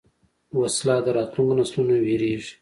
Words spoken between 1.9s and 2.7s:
وېرېږي